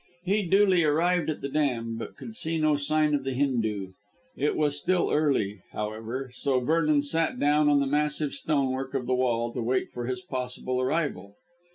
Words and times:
He 0.23 0.41
duly 0.41 0.83
arrived 0.83 1.29
at 1.29 1.41
the 1.41 1.47
dam, 1.47 1.95
but 1.95 2.17
could 2.17 2.35
see 2.35 2.57
no 2.57 2.75
sign 2.75 3.13
of 3.13 3.23
the 3.23 3.33
Hindoo. 3.35 3.89
It 4.35 4.55
was 4.55 4.75
still 4.75 5.11
early, 5.11 5.61
however, 5.73 6.31
so 6.33 6.59
Vernon 6.59 7.03
sat 7.03 7.39
down 7.39 7.69
on 7.69 7.79
the 7.79 7.85
massive 7.85 8.33
stonework 8.33 8.95
of 8.95 9.05
the 9.05 9.13
wall 9.13 9.53
to 9.53 9.61
wait 9.61 9.91
for 9.91 10.07
his 10.07 10.21
possible 10.21 10.81
arrival. 10.81 11.35